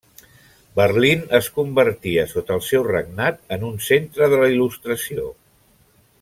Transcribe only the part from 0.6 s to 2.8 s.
Berlín es convertia, sota el